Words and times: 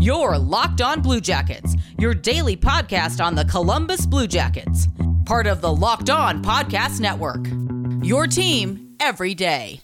Your 0.00 0.38
Locked 0.38 0.80
On 0.80 1.02
Blue 1.02 1.20
Jackets, 1.20 1.74
your 1.98 2.14
daily 2.14 2.56
podcast 2.56 3.20
on 3.20 3.34
the 3.34 3.44
Columbus 3.44 4.06
Blue 4.06 4.28
Jackets, 4.28 4.86
part 5.24 5.48
of 5.48 5.60
the 5.60 5.74
Locked 5.74 6.08
On 6.08 6.40
Podcast 6.40 7.00
Network. 7.00 7.44
Your 8.06 8.28
team 8.28 8.94
every 9.00 9.34
day. 9.34 9.80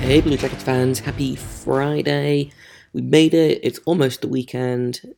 Hey, 0.00 0.20
Blue 0.20 0.36
Jackets 0.36 0.64
fans, 0.64 0.98
happy 0.98 1.36
Friday. 1.36 2.50
We 2.92 3.02
made 3.02 3.34
it. 3.34 3.60
It's 3.62 3.78
almost 3.84 4.22
the 4.22 4.28
weekend. 4.28 5.14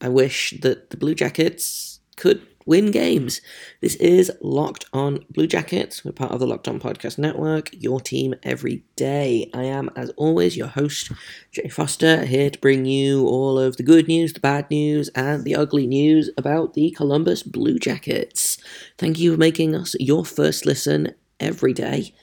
I 0.00 0.08
wish 0.08 0.54
that 0.62 0.88
the 0.88 0.96
Blue 0.96 1.14
Jackets 1.14 2.00
could 2.16 2.40
win 2.66 2.90
games. 2.90 3.40
This 3.80 3.94
is 3.96 4.32
Locked 4.40 4.86
On 4.92 5.24
Blue 5.30 5.46
Jackets. 5.46 6.04
We're 6.04 6.12
part 6.12 6.32
of 6.32 6.40
the 6.40 6.46
Locked 6.46 6.68
On 6.68 6.80
Podcast 6.80 7.18
Network, 7.18 7.70
your 7.72 8.00
team 8.00 8.34
every 8.42 8.84
day. 8.96 9.50
I 9.52 9.64
am, 9.64 9.90
as 9.96 10.10
always, 10.10 10.56
your 10.56 10.68
host, 10.68 11.12
Jay 11.52 11.68
Forster, 11.68 12.24
here 12.24 12.50
to 12.50 12.58
bring 12.58 12.84
you 12.86 13.26
all 13.26 13.58
of 13.58 13.76
the 13.76 13.82
good 13.82 14.08
news, 14.08 14.32
the 14.32 14.40
bad 14.40 14.70
news, 14.70 15.08
and 15.10 15.44
the 15.44 15.54
ugly 15.56 15.86
news 15.86 16.30
about 16.38 16.74
the 16.74 16.90
Columbus 16.92 17.42
Blue 17.42 17.78
Jackets. 17.78 18.58
Thank 18.98 19.18
you 19.18 19.32
for 19.32 19.38
making 19.38 19.74
us 19.74 19.94
your 20.00 20.24
first 20.24 20.64
listen 20.64 21.14
every 21.40 21.72
day. 21.72 22.14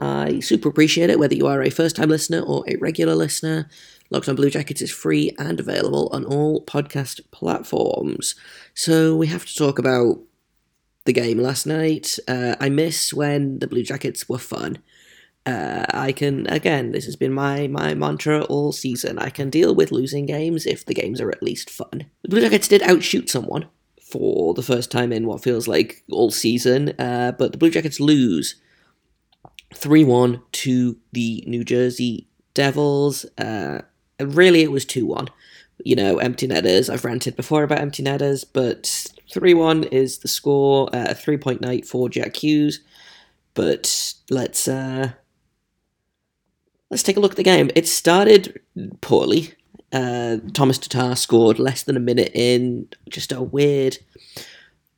I 0.00 0.40
super 0.40 0.68
appreciate 0.68 1.10
it, 1.10 1.18
whether 1.18 1.34
you 1.34 1.46
are 1.46 1.62
a 1.62 1.70
first 1.70 1.96
time 1.96 2.10
listener 2.10 2.40
or 2.40 2.64
a 2.68 2.76
regular 2.76 3.14
listener. 3.14 3.68
Locked 4.10 4.28
on 4.28 4.36
Blue 4.36 4.50
Jackets 4.50 4.82
is 4.82 4.92
free 4.92 5.32
and 5.38 5.58
available 5.58 6.08
on 6.12 6.24
all 6.24 6.64
podcast 6.64 7.20
platforms. 7.32 8.34
So 8.74 9.16
we 9.16 9.26
have 9.26 9.44
to 9.46 9.54
talk 9.54 9.78
about 9.78 10.20
the 11.06 11.12
game 11.12 11.38
last 11.38 11.66
night. 11.66 12.18
Uh, 12.28 12.54
I 12.60 12.68
miss 12.68 13.14
when 13.14 13.58
the 13.58 13.66
Blue 13.66 13.82
Jackets 13.82 14.28
were 14.28 14.38
fun. 14.38 14.78
Uh, 15.46 15.86
I 15.90 16.12
can 16.12 16.46
again. 16.48 16.90
This 16.90 17.04
has 17.06 17.16
been 17.16 17.32
my 17.32 17.68
my 17.68 17.94
mantra 17.94 18.42
all 18.42 18.72
season. 18.72 19.18
I 19.18 19.30
can 19.30 19.48
deal 19.48 19.74
with 19.74 19.92
losing 19.92 20.26
games 20.26 20.66
if 20.66 20.84
the 20.84 20.94
games 20.94 21.20
are 21.20 21.30
at 21.30 21.42
least 21.42 21.70
fun. 21.70 22.06
The 22.22 22.28
Blue 22.28 22.40
Jackets 22.40 22.68
did 22.68 22.82
outshoot 22.82 23.30
someone 23.30 23.68
for 24.02 24.54
the 24.54 24.62
first 24.62 24.90
time 24.90 25.12
in 25.12 25.26
what 25.26 25.42
feels 25.42 25.68
like 25.68 26.02
all 26.10 26.30
season, 26.30 26.90
uh, 26.98 27.32
but 27.38 27.52
the 27.52 27.58
Blue 27.58 27.70
Jackets 27.70 28.00
lose 28.00 28.56
3 29.74 30.04
1 30.04 30.42
to 30.52 30.96
the 31.12 31.44
New 31.46 31.64
Jersey 31.64 32.26
Devils. 32.54 33.24
Uh, 33.38 33.82
really, 34.20 34.62
it 34.62 34.72
was 34.72 34.84
2 34.84 35.06
1. 35.06 35.28
You 35.84 35.96
know, 35.96 36.18
empty 36.18 36.46
netters. 36.46 36.88
I've 36.88 37.04
ranted 37.04 37.36
before 37.36 37.62
about 37.62 37.80
empty 37.80 38.02
netters, 38.02 38.44
but 38.44 39.08
3 39.32 39.54
1 39.54 39.84
is 39.84 40.18
the 40.18 40.28
score. 40.28 40.88
Uh, 40.92 41.14
3.9 41.14 41.60
night 41.60 41.86
for 41.86 42.08
Jack 42.08 42.36
Hughes. 42.36 42.80
But 43.54 44.14
let's. 44.30 44.68
Uh, 44.68 45.12
let's 46.90 47.02
take 47.02 47.16
a 47.16 47.20
look 47.20 47.32
at 47.32 47.36
the 47.36 47.42
game. 47.42 47.70
It 47.74 47.86
started 47.86 48.60
poorly. 49.00 49.54
Uh, 49.92 50.38
Thomas 50.52 50.78
Tatar 50.78 51.14
scored 51.16 51.58
less 51.58 51.82
than 51.82 51.96
a 51.96 52.00
minute 52.00 52.32
in. 52.34 52.88
Just 53.08 53.32
a 53.32 53.42
weird, 53.42 53.98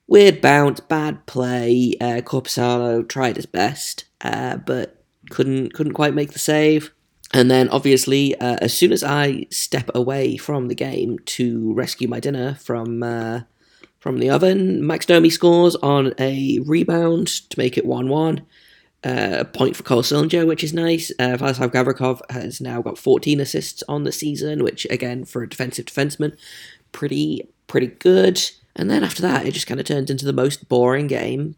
weird 0.08 0.40
bounce, 0.40 0.80
bad 0.80 1.24
play. 1.26 1.94
Uh, 2.00 2.20
Korpisalo 2.22 3.08
tried 3.08 3.36
his 3.36 3.46
best, 3.46 4.06
uh, 4.22 4.56
but 4.56 5.04
couldn't 5.30 5.74
couldn't 5.74 5.92
quite 5.92 6.14
make 6.14 6.32
the 6.32 6.38
save. 6.38 6.92
And 7.34 7.50
then, 7.50 7.68
obviously, 7.68 8.34
uh, 8.40 8.56
as 8.62 8.72
soon 8.76 8.90
as 8.90 9.04
I 9.04 9.46
step 9.50 9.90
away 9.94 10.38
from 10.38 10.68
the 10.68 10.74
game 10.74 11.18
to 11.26 11.74
rescue 11.74 12.08
my 12.08 12.20
dinner 12.20 12.54
from 12.54 13.02
uh, 13.02 13.42
from 14.00 14.18
the 14.18 14.30
oven, 14.30 14.84
Max 14.86 15.06
Domi 15.06 15.30
scores 15.30 15.76
on 15.76 16.14
a 16.18 16.58
rebound 16.60 17.28
to 17.50 17.58
make 17.58 17.76
it 17.76 17.86
one-one. 17.86 18.46
Uh, 19.04 19.36
a 19.40 19.44
point 19.44 19.76
for 19.76 19.84
Cole 19.84 20.02
Sillinger, 20.02 20.44
which 20.44 20.64
is 20.64 20.74
nice. 20.74 21.12
Uh, 21.20 21.36
Vladislav 21.36 21.70
Gavrikov 21.70 22.20
has 22.30 22.60
now 22.60 22.82
got 22.82 22.98
14 22.98 23.38
assists 23.38 23.84
on 23.88 24.02
the 24.02 24.10
season, 24.10 24.64
which 24.64 24.86
again 24.90 25.24
for 25.24 25.42
a 25.42 25.48
defensive 25.48 25.84
defenseman, 25.84 26.36
pretty 26.90 27.48
pretty 27.68 27.86
good. 27.86 28.40
And 28.78 28.88
then 28.88 29.02
after 29.02 29.20
that, 29.22 29.44
it 29.44 29.52
just 29.52 29.66
kind 29.66 29.80
of 29.80 29.86
turned 29.86 30.08
into 30.08 30.24
the 30.24 30.32
most 30.32 30.68
boring 30.68 31.08
game 31.08 31.56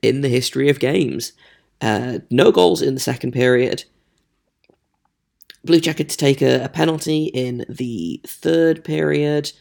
in 0.00 0.22
the 0.22 0.28
history 0.28 0.70
of 0.70 0.80
games. 0.80 1.32
Uh, 1.80 2.20
no 2.30 2.50
goals 2.50 2.80
in 2.80 2.94
the 2.94 3.00
second 3.00 3.32
period. 3.32 3.84
Blue 5.64 5.80
Jackets 5.80 6.16
take 6.16 6.42
a, 6.42 6.64
a, 6.64 6.68
penalty 6.68 7.24
in 7.26 7.64
the 7.68 8.20
third 8.26 8.84
period, 8.84 9.52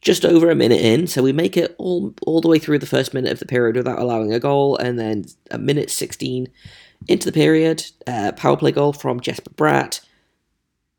just 0.00 0.24
over 0.24 0.50
a 0.50 0.54
minute 0.54 0.80
in. 0.80 1.06
So 1.06 1.22
we 1.22 1.32
make 1.32 1.56
it 1.56 1.74
all 1.78 2.14
all 2.26 2.40
the 2.40 2.48
way 2.48 2.58
through 2.58 2.78
the 2.78 2.86
first 2.86 3.12
minute 3.12 3.32
of 3.32 3.38
the 3.38 3.46
period 3.46 3.76
without 3.76 3.98
allowing 3.98 4.32
a 4.32 4.40
goal, 4.40 4.76
and 4.76 4.98
then 4.98 5.24
a 5.50 5.58
minute 5.58 5.90
sixteen 5.90 6.48
into 7.06 7.26
the 7.26 7.32
period, 7.32 7.84
uh, 8.06 8.32
power 8.32 8.56
play 8.56 8.72
goal 8.72 8.92
from 8.92 9.20
Jesper 9.20 9.50
Bratt. 9.50 10.00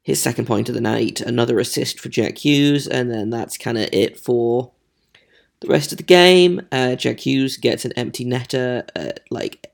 His 0.01 0.22
second 0.22 0.45
point 0.45 0.69
of 0.69 0.75
the 0.75 0.81
night, 0.81 1.22
another 1.22 1.59
assist 1.59 1.99
for 1.99 2.09
Jack 2.09 2.38
Hughes, 2.39 2.88
and 2.88 3.11
then 3.11 3.29
that's 3.29 3.57
kind 3.57 3.78
of 3.78 3.89
it 3.91 4.19
for 4.19 4.72
the 5.62 5.68
rest 5.68 5.92
of 5.92 5.97
the 5.97 6.03
game. 6.03 6.62
Uh, 6.72 6.96
Jack 6.96 7.25
Hughes 7.25 7.58
gets 7.58 7.86
an 7.86 7.94
empty 7.94 8.25
netter, 8.25 8.88
uh, 8.96 9.14
like 9.30 9.72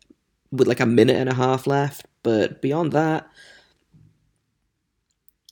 with 0.51 0.67
like 0.67 0.79
a 0.79 0.85
minute 0.85 1.17
and 1.17 1.29
a 1.29 1.35
half 1.35 1.67
left, 1.67 2.05
but 2.23 2.61
beyond 2.61 2.91
that, 2.93 3.27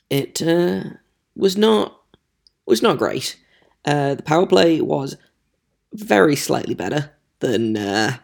it 0.10 0.42
uh, 0.42 0.84
was 1.36 1.58
not 1.58 2.00
was 2.66 2.82
not 2.82 2.98
great. 2.98 3.40
Uh, 3.86 4.16
the 4.16 4.24
power 4.24 4.46
play 4.46 4.80
was 4.82 5.18
very 5.94 6.36
slightly 6.36 6.74
better 6.74 7.12
than 7.40 7.76
uh, 7.78 8.18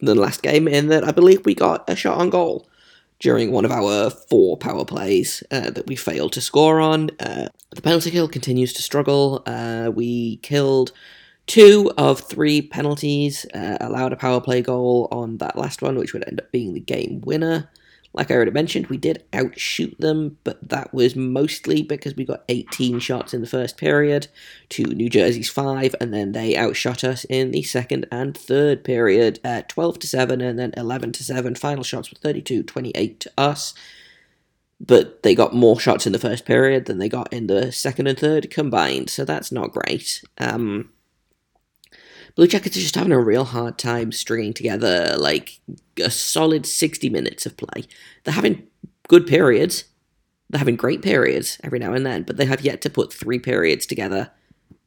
than 0.00 0.18
last 0.18 0.42
game 0.42 0.68
in 0.68 0.88
that 0.88 1.06
I 1.06 1.12
believe 1.12 1.44
we 1.44 1.54
got 1.54 1.88
a 1.88 1.96
shot 1.96 2.18
on 2.18 2.30
goal 2.30 2.68
during 3.18 3.52
one 3.52 3.64
of 3.64 3.70
our 3.70 4.10
four 4.10 4.56
power 4.56 4.84
plays 4.84 5.44
uh, 5.52 5.70
that 5.70 5.86
we 5.86 5.94
failed 5.94 6.32
to 6.32 6.40
score 6.40 6.80
on. 6.80 7.08
Uh, 7.20 7.46
the 7.70 7.80
penalty 7.80 8.10
kill 8.10 8.28
continues 8.28 8.72
to 8.72 8.82
struggle. 8.82 9.42
Uh, 9.46 9.90
we 9.94 10.36
killed 10.38 10.92
two 11.52 11.92
of 11.98 12.18
three 12.18 12.62
penalties, 12.62 13.44
uh, 13.52 13.76
allowed 13.78 14.10
a 14.10 14.16
power 14.16 14.40
play 14.40 14.62
goal 14.62 15.06
on 15.12 15.36
that 15.36 15.54
last 15.54 15.82
one, 15.82 15.98
which 15.98 16.14
would 16.14 16.26
end 16.26 16.40
up 16.40 16.50
being 16.50 16.72
the 16.72 16.80
game 16.80 17.20
winner. 17.26 17.68
Like 18.14 18.30
I 18.30 18.36
already 18.36 18.52
mentioned, 18.52 18.86
we 18.86 18.96
did 18.96 19.24
outshoot 19.34 20.00
them, 20.00 20.38
but 20.44 20.66
that 20.66 20.94
was 20.94 21.14
mostly 21.14 21.82
because 21.82 22.16
we 22.16 22.24
got 22.24 22.44
18 22.48 23.00
shots 23.00 23.34
in 23.34 23.42
the 23.42 23.46
first 23.46 23.76
period 23.76 24.28
to 24.70 24.84
New 24.84 25.10
Jersey's 25.10 25.50
5, 25.50 25.94
and 26.00 26.14
then 26.14 26.32
they 26.32 26.56
outshot 26.56 27.04
us 27.04 27.26
in 27.28 27.50
the 27.50 27.62
second 27.62 28.06
and 28.10 28.34
third 28.34 28.82
period 28.82 29.38
at 29.44 29.68
12 29.68 29.98
to 29.98 30.06
7 30.06 30.40
and 30.40 30.58
then 30.58 30.72
11 30.74 31.12
to 31.12 31.22
7. 31.22 31.54
Final 31.56 31.84
shots 31.84 32.10
were 32.10 32.18
32 32.18 32.62
28 32.62 33.20
to 33.20 33.32
us. 33.36 33.74
But 34.80 35.22
they 35.22 35.34
got 35.34 35.54
more 35.54 35.78
shots 35.78 36.06
in 36.06 36.14
the 36.14 36.18
first 36.18 36.46
period 36.46 36.86
than 36.86 36.96
they 36.96 37.10
got 37.10 37.30
in 37.30 37.46
the 37.46 37.70
second 37.72 38.06
and 38.06 38.18
third 38.18 38.50
combined, 38.50 39.10
so 39.10 39.26
that's 39.26 39.52
not 39.52 39.70
great. 39.70 40.24
Um, 40.38 40.88
Blue 42.34 42.46
Jackets 42.46 42.76
are 42.76 42.80
just 42.80 42.94
having 42.94 43.12
a 43.12 43.20
real 43.20 43.44
hard 43.44 43.78
time 43.78 44.12
stringing 44.12 44.54
together 44.54 45.16
like 45.18 45.60
a 46.02 46.10
solid 46.10 46.66
60 46.66 47.10
minutes 47.10 47.46
of 47.46 47.56
play. 47.56 47.84
They're 48.24 48.34
having 48.34 48.66
good 49.08 49.26
periods. 49.26 49.84
They're 50.48 50.58
having 50.58 50.76
great 50.76 51.02
periods 51.02 51.58
every 51.62 51.78
now 51.78 51.92
and 51.92 52.06
then, 52.06 52.22
but 52.22 52.36
they 52.36 52.46
have 52.46 52.62
yet 52.62 52.80
to 52.82 52.90
put 52.90 53.12
three 53.12 53.38
periods 53.38 53.86
together 53.86 54.30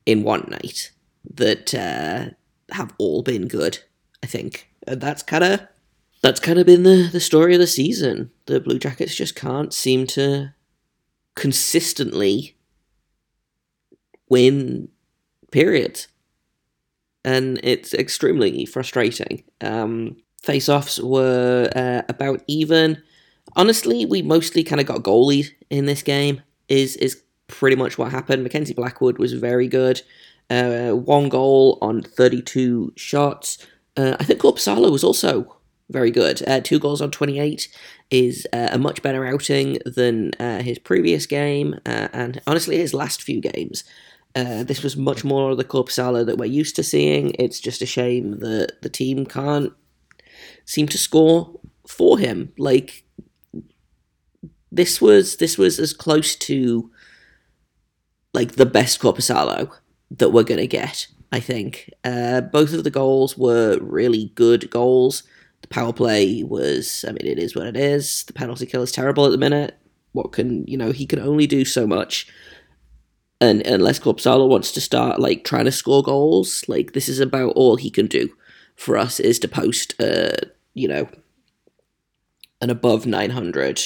in 0.06 0.23
one 0.23 0.47
night 0.50 0.91
that 1.33 1.73
uh, 1.73 2.31
have 2.73 2.94
all 2.97 3.22
been 3.22 3.47
good. 3.47 3.79
I 4.23 4.27
think 4.27 4.69
and 4.88 5.01
that's 5.01 5.23
kind 5.23 5.44
of 5.44 5.62
that's 6.22 6.39
kind 6.39 6.57
of 6.57 6.66
been 6.66 6.83
the 6.83 7.09
the 7.12 7.19
story 7.19 7.53
of 7.53 7.59
the 7.59 7.67
season. 7.67 8.31
The 8.45 8.59
Blue 8.59 8.79
Jackets 8.79 9.16
just 9.16 9.35
can't 9.35 9.73
seem 9.73 10.07
to 10.07 10.53
consistently 11.35 12.56
win 14.29 14.89
periods 15.51 16.07
and 17.25 17.59
it's 17.63 17.94
extremely 17.94 18.66
frustrating. 18.66 19.44
Um, 19.59 20.16
face 20.42 20.69
offs 20.69 21.00
were 21.00 21.69
uh, 21.75 22.04
about 22.07 22.44
even. 22.48 23.01
Honestly, 23.56 24.06
we 24.06 24.22
mostly 24.22 24.63
kind 24.63 24.80
of 24.80 24.88
got 24.88 25.04
goalied 25.04 25.50
in 25.69 25.86
this 25.86 26.04
game. 26.04 26.42
Is 26.69 26.95
is 26.98 27.22
pretty 27.48 27.75
much 27.75 27.98
what 27.98 28.12
happened. 28.12 28.44
Mackenzie 28.44 28.74
Blackwood 28.74 29.18
was 29.18 29.33
very 29.33 29.68
good. 29.68 30.01
Uh, 30.50 30.92
one 30.92 31.30
goal 31.30 31.77
on 31.81 32.04
32 32.04 32.94
shots. 32.95 33.57
Uh, 33.98 34.16
I 34.19 34.24
think 34.24 34.39
Korpisalo 34.39 34.92
was 34.92 35.04
also 35.04 35.57
very 35.89 36.12
good. 36.12 36.48
Uh, 36.48 36.60
two 36.60 36.80
goals 36.80 37.01
on 37.01 37.12
28 37.12 37.68
is 38.12 38.48
uh, 38.54 38.69
a 38.72 38.77
much 38.77 39.01
better 39.01 39.25
outing 39.25 39.80
than 39.86 40.31
uh, 40.39 40.62
his 40.62 40.80
previous 40.80 41.25
game, 41.25 41.75
uh, 41.86 42.07
and 42.13 42.42
honestly, 42.48 42.77
his 42.77 42.94
last 42.94 43.22
few 43.22 43.42
games. 43.42 43.83
Uh, 44.36 44.64
this 44.64 44.84
was 44.84 44.98
much 44.98 45.24
more 45.24 45.52
of 45.52 45.58
the 45.58 45.64
Korpisalo 45.64 46.26
that 46.26 46.38
we're 46.38 46.46
used 46.46 46.76
to 46.76 46.84
seeing. 46.84 47.34
It's 47.40 47.60
just 47.60 47.82
a 47.82 47.86
shame 47.86 48.40
that 48.40 48.82
the 48.82 48.90
team 48.90 49.26
can't 49.26 49.72
seem 50.66 50.88
to 50.90 50.98
score 50.98 51.58
for 51.88 52.20
him. 52.20 52.52
Like 52.58 53.06
this 54.72 55.02
was 55.02 55.38
this 55.38 55.58
was 55.58 55.80
as 55.80 55.94
close 55.94 56.36
to 56.36 56.92
like 58.34 58.54
the 58.54 58.66
best 58.66 59.00
Korpisalo 59.00 59.72
that 60.12 60.32
we're 60.32 60.44
gonna 60.44 60.68
get. 60.68 61.08
I 61.32 61.40
think. 61.40 61.90
Uh, 62.04 62.42
both 62.42 62.74
of 62.74 62.84
the 62.84 62.92
goals 62.92 63.38
were 63.38 63.78
really 63.80 64.32
good 64.36 64.70
goals. 64.70 65.24
The 65.62 65.68
power 65.68 65.92
play 65.92 66.44
was, 66.44 67.04
I 67.08 67.12
mean, 67.12 67.26
it 67.26 67.40
is 67.40 67.56
what 67.56 67.68
it 67.68 67.76
is. 67.76 68.24
The 68.24 68.34
penalty 68.34 68.66
kill 68.66 68.84
is 68.84 68.92
terrible 68.92 69.26
at 69.26 69.32
the 69.32 69.38
minute. 69.38 69.78
What 70.14 70.32
can, 70.32 70.66
you 70.66 70.78
know, 70.78 70.92
he 70.92 71.06
can 71.06 71.20
only 71.20 71.48
do 71.48 71.66
so 71.66 71.86
much. 71.88 72.32
And 73.45 73.62
unless 73.68 74.00
Korpisalo 74.00 74.50
wants 74.50 74.71
to 74.71 74.81
start, 74.81 75.19
like, 75.19 75.44
trying 75.44 75.65
to 75.65 75.71
score 75.71 76.01
goals, 76.01 76.63
like, 76.68 76.94
this 76.94 77.07
is 77.07 77.19
about 77.19 77.53
all 77.56 77.75
he 77.75 77.92
can 77.92 78.07
do 78.07 78.36
for 78.75 78.97
us 78.97 79.19
is 79.19 79.38
to 79.38 79.47
post, 79.47 79.94
uh, 80.01 80.36
you 80.74 80.88
know, 80.88 81.07
an 82.59 82.71
above 82.71 83.06
900 83.06 83.83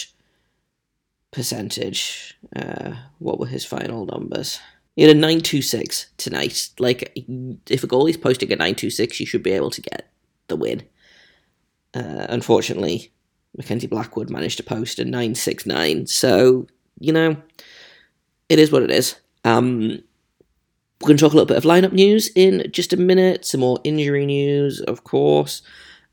percentage. 1.31 2.37
Uh, 2.55 2.93
what 3.17 3.37
were 3.37 3.47
his 3.47 3.65
final 3.65 4.05
numbers? 4.05 4.61
He 4.95 5.01
had 5.01 5.11
a 5.11 5.19
926 5.19 6.07
tonight. 6.15 6.69
Like, 6.79 7.11
if 7.15 7.83
a 7.83 7.87
goalie's 7.87 8.15
posting 8.15 8.53
a 8.53 8.55
926, 8.55 9.19
you 9.19 9.25
should 9.25 9.43
be 9.43 9.51
able 9.51 9.71
to 9.71 9.81
get 9.81 10.09
the 10.47 10.55
win. 10.55 10.83
Uh, 11.93 12.27
unfortunately, 12.29 13.11
Mackenzie 13.57 13.87
Blackwood 13.87 14.29
managed 14.29 14.55
to 14.57 14.63
post 14.63 14.99
a 14.99 15.03
969. 15.03 16.07
So, 16.07 16.65
you 16.97 17.11
know, 17.11 17.35
it 18.47 18.57
is 18.57 18.71
what 18.71 18.83
it 18.83 18.91
is. 18.91 19.15
Um, 19.43 20.03
we're 21.01 21.07
going 21.07 21.17
to 21.17 21.23
talk 21.23 21.33
a 21.33 21.35
little 21.35 21.45
bit 21.45 21.57
of 21.57 21.63
lineup 21.63 21.93
news 21.93 22.29
in 22.35 22.65
just 22.71 22.91
a 22.91 22.97
minute, 22.97 23.45
some 23.45 23.61
more 23.61 23.79
injury 23.83 24.25
news, 24.25 24.81
of 24.81 25.03
course. 25.03 25.61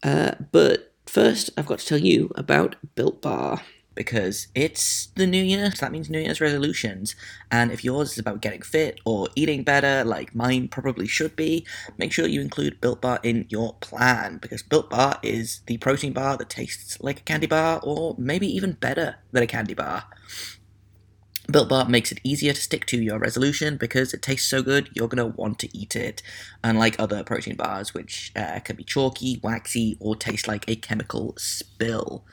Uh, 0.03 0.33
but 0.53 0.93
first, 1.07 1.51
I've 1.57 1.67
got 1.67 1.81
to 1.81 1.87
tell 1.87 1.99
you 1.99 2.31
about 2.37 2.77
Built 2.95 3.21
Bar 3.21 3.63
because 3.97 4.47
it's 4.55 5.07
the 5.17 5.27
new 5.27 5.43
year, 5.43 5.73
so 5.73 5.87
that 5.87 5.91
means 5.91 6.09
New 6.09 6.21
Year's 6.21 6.41
resolutions. 6.41 7.17
And 7.51 7.73
if 7.73 7.83
yours 7.83 8.13
is 8.13 8.19
about 8.19 8.43
getting 8.43 8.63
fit 8.63 9.01
or 9.05 9.29
eating 9.35 9.65
better, 9.65 10.05
like 10.05 10.35
mine 10.35 10.69
probably 10.69 11.09
should 11.09 11.35
be, 11.35 11.67
make 11.99 12.13
sure 12.13 12.27
you 12.27 12.41
include 12.41 12.81
Built 12.81 13.01
Bar 13.01 13.19
in 13.25 13.47
your 13.49 13.75
plan 13.81 14.39
because 14.39 14.63
Built 14.63 14.91
Bar 14.91 15.19
is 15.23 15.63
the 15.67 15.79
protein 15.79 16.13
bar 16.13 16.37
that 16.37 16.51
tastes 16.51 17.01
like 17.01 17.21
a 17.21 17.25
candy 17.25 17.47
bar 17.47 17.81
or 17.83 18.15
maybe 18.19 18.47
even 18.47 18.73
better 18.73 19.17
than 19.33 19.43
a 19.43 19.47
candy 19.49 19.75
bar. 19.75 20.05
Built 21.51 21.69
Bar 21.69 21.89
makes 21.89 22.11
it 22.11 22.21
easier 22.25 22.53
to 22.53 22.61
stick 22.61 22.87
to 22.87 23.01
your 23.01 23.19
resolution 23.19 23.77
because 23.77 24.13
it 24.13 24.23
tastes 24.23 24.49
so 24.49 24.63
good, 24.63 24.91
you're 24.95 25.09
going 25.09 25.33
to 25.33 25.37
want 25.37 25.59
to 25.61 25.77
eat 25.77 25.95
it. 25.95 26.23
Unlike 26.65 26.97
other 26.99 27.23
protein 27.23 27.57
bars, 27.57 27.95
which 27.95 28.33
uh, 28.35 28.59
can 28.61 28.77
be 28.77 28.85
chalky, 28.85 29.41
waxy, 29.43 29.97
or 30.01 30.17
taste 30.17 30.49
like 30.49 30.69
a 30.69 30.77
chemical 30.77 31.35
spill 31.39 32.25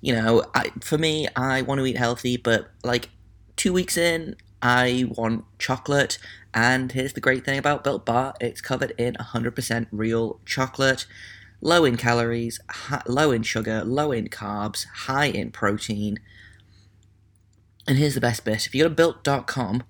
you 0.00 0.14
know, 0.14 0.44
I, 0.54 0.70
for 0.80 0.98
me, 0.98 1.28
I 1.36 1.62
want 1.62 1.78
to 1.80 1.86
eat 1.86 1.96
healthy, 1.96 2.36
but 2.36 2.70
like 2.82 3.10
two 3.56 3.72
weeks 3.72 3.96
in, 3.96 4.36
I 4.62 5.06
want 5.08 5.44
chocolate. 5.58 6.18
And 6.54 6.90
here's 6.92 7.12
the 7.12 7.20
great 7.20 7.44
thing 7.44 7.58
about 7.58 7.84
Built 7.84 8.04
Bar 8.04 8.34
it's 8.40 8.60
covered 8.60 8.92
in 8.98 9.14
100% 9.14 9.86
real 9.92 10.40
chocolate, 10.46 11.06
low 11.60 11.84
in 11.84 11.96
calories, 11.96 12.60
high, 12.68 13.02
low 13.06 13.30
in 13.30 13.42
sugar, 13.42 13.84
low 13.84 14.12
in 14.12 14.28
carbs, 14.28 14.86
high 14.86 15.26
in 15.26 15.50
protein. 15.50 16.18
And 17.86 17.98
here's 17.98 18.14
the 18.14 18.20
best 18.20 18.44
bit 18.44 18.66
if 18.66 18.74
you 18.74 18.84
go 18.84 18.88
to 18.88 18.94
built.com, 18.94 19.82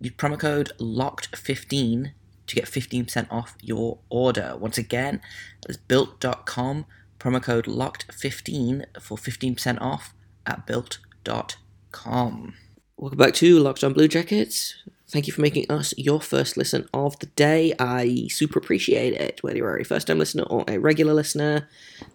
use 0.00 0.12
promo 0.14 0.38
code 0.38 0.72
LOCKED15 0.78 2.12
to 2.46 2.54
get 2.56 2.64
15% 2.64 3.26
off 3.30 3.56
your 3.60 3.98
order. 4.08 4.56
Once 4.58 4.78
again, 4.78 5.20
that's 5.66 5.76
built.com 5.76 6.86
Promo 7.20 7.42
code 7.42 7.66
LOCKED15 7.66 9.00
for 9.00 9.18
15% 9.18 9.80
off 9.80 10.14
at 10.46 10.66
built.com. 10.66 12.54
Welcome 12.96 13.18
back 13.18 13.34
to 13.34 13.58
Locked 13.58 13.84
on 13.84 13.92
Blue 13.92 14.08
Jackets. 14.08 14.74
Thank 15.06 15.26
you 15.26 15.32
for 15.32 15.40
making 15.42 15.70
us 15.70 15.92
your 15.98 16.20
first 16.20 16.56
listen 16.56 16.88
of 16.94 17.18
the 17.18 17.26
day. 17.26 17.74
I 17.78 18.28
super 18.30 18.58
appreciate 18.58 19.12
it, 19.12 19.42
whether 19.42 19.58
you're 19.58 19.78
a 19.78 19.84
first 19.84 20.06
time 20.06 20.18
listener 20.18 20.44
or 20.44 20.64
a 20.66 20.78
regular 20.78 21.12
listener. 21.12 21.68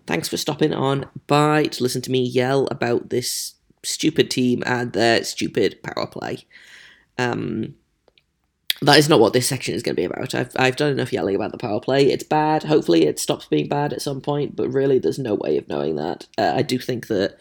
Thanks 0.08 0.28
for 0.28 0.38
stopping 0.38 0.74
on 0.74 1.08
by 1.28 1.66
to 1.66 1.84
listen 1.84 2.02
to 2.04 2.12
me 2.12 2.24
yell 2.24 2.68
about 2.68 3.10
this 3.10 3.56
stupid 3.86 4.30
team 4.32 4.64
and 4.66 4.94
their 4.94 5.24
stupid 5.24 5.82
power 5.84 6.08
play. 6.08 6.46
Um, 7.18 7.76
that 8.82 8.98
is 8.98 9.08
not 9.08 9.20
what 9.20 9.34
this 9.34 9.48
section 9.48 9.74
is 9.74 9.82
going 9.82 9.96
to 9.96 10.02
be 10.02 10.06
about. 10.06 10.36
I've, 10.36 10.52
I've 10.58 10.76
done 10.76 10.92
enough 10.92 11.14
yelling 11.14 11.36
about 11.36 11.52
the 11.52 11.58
power 11.58 11.80
play. 11.80 12.12
It's 12.12 12.24
bad. 12.24 12.64
Hopefully, 12.64 13.06
it 13.06 13.20
stops 13.20 13.46
being 13.46 13.70
bad 13.70 13.94
at 13.94 14.02
some 14.02 14.22
point, 14.22 14.56
but 14.56 14.70
really, 14.70 15.00
there's 15.00 15.20
no 15.20 15.36
way 15.36 15.58
of 15.58 15.68
knowing 15.68 15.96
that. 15.96 16.28
Uh, 16.38 16.54
I 16.56 16.62
do 16.62 16.78
think 16.78 17.08
that 17.08 17.40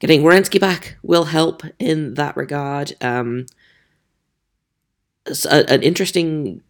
getting 0.00 0.22
Werenski 0.22 0.60
back 0.60 0.96
will 1.02 1.24
help 1.24 1.62
in 1.78 2.14
that 2.14 2.36
regard. 2.36 2.94
Um, 3.00 3.46
a, 5.26 5.70
an 5.70 5.82
interesting 5.82 6.62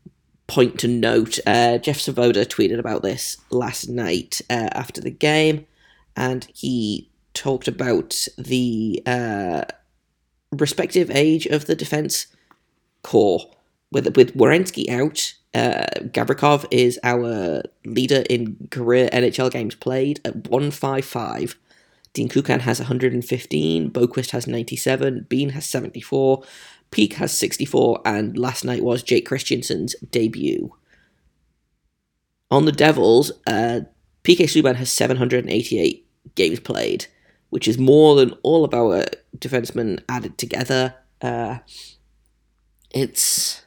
point 0.46 0.78
to 0.81 0.88
note 0.88 1.38
uh, 1.46 1.78
Jeff 1.78 1.99
Svoboda 1.99 2.44
tweeted 2.44 2.78
about 2.78 3.02
this 3.02 3.38
last 3.50 3.88
night 3.88 4.43
uh, 4.50 4.69
after 4.72 5.00
the 5.00 5.10
game, 5.10 5.67
and 6.14 6.46
he 6.52 7.10
talked 7.34 7.69
about 7.69 8.26
the 8.38 9.02
uh, 9.06 9.62
respective 10.52 11.10
age 11.10 11.46
of 11.46 11.66
the 11.66 11.75
defense 11.75 12.26
core 13.02 13.50
with 13.94 14.16
with 14.16 14.34
Werenski 14.34 14.88
out, 14.90 15.34
uh, 15.54 15.86
Gavrikov 16.00 16.66
is 16.70 16.98
our 17.04 17.62
leader 17.84 18.25
in 18.28 18.69
career 18.70 19.08
NHL 19.12 19.50
games 19.50 19.75
played 19.76 20.20
at 20.25 20.48
155. 20.48 21.56
Dean 22.12 22.28
Kukan 22.28 22.60
has 22.60 22.78
115, 22.78 23.90
Boqvist 23.90 24.31
has 24.31 24.46
97, 24.46 25.26
Bean 25.28 25.50
has 25.50 25.66
74, 25.66 26.44
Peeke 26.92 27.14
has 27.14 27.36
64, 27.36 28.02
and 28.04 28.38
last 28.38 28.64
night 28.64 28.84
was 28.84 29.02
Jake 29.02 29.26
Christiansen's 29.26 29.96
debut. 30.10 30.72
On 32.52 32.66
the 32.66 32.72
Devils, 32.72 33.32
uh, 33.48 33.81
PK 34.22 34.44
Subban 34.44 34.76
has 34.76 34.92
788 34.92 36.06
games 36.36 36.60
played, 36.60 37.06
which 37.54 37.68
is 37.68 37.78
more 37.78 38.16
than 38.16 38.32
all 38.42 38.64
of 38.64 38.74
our 38.74 39.04
defensemen 39.38 40.02
added 40.08 40.36
together. 40.36 40.92
Uh, 41.22 41.58
it's 42.90 43.62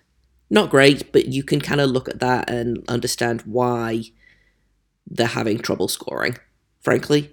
not 0.49 0.69
great, 0.69 1.13
but 1.13 1.27
you 1.29 1.41
can 1.41 1.61
kind 1.61 1.79
of 1.79 1.89
look 1.89 2.09
at 2.09 2.19
that 2.19 2.49
and 2.49 2.83
understand 2.89 3.43
why 3.43 4.03
they're 5.09 5.27
having 5.27 5.57
trouble 5.57 5.87
scoring, 5.87 6.37
frankly, 6.81 7.31